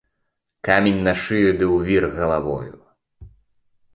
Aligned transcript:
Камень 0.67 1.01
на 1.07 1.13
шыю 1.25 1.51
ды 1.59 1.65
ў 1.75 1.91
вір 1.91 2.03
галавою! 2.17 2.73